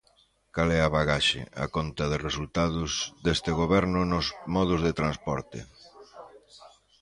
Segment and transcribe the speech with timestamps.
[0.55, 2.91] ¿Cal é a bagaxe, a conta de resultados,
[3.25, 5.59] deste goberno nos modos de transporte?